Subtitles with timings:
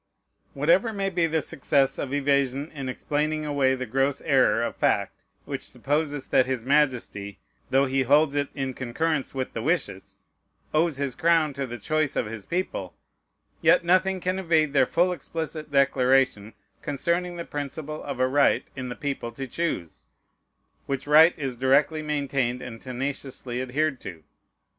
[0.55, 5.13] Whatever may be the success of evasion in explaining away the gross error fact,
[5.45, 7.37] which supposes that his Majesty
[7.69, 10.17] (though he holds it in concurrence with the wishes)
[10.73, 12.95] owes his crown to the choice of his people,
[13.61, 18.89] yet nothing can evade their full, explicit declaration concerning the principle of a right in
[18.89, 20.07] the people to choose,
[20.87, 24.23] which right is directly maintained, and tenaciously adhered to.